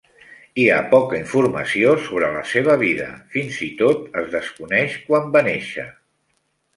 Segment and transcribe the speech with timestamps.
[0.61, 5.45] Hi ha poca informació sobre la seva vida; fins i tot es desconeix quan va
[5.49, 5.87] néixer.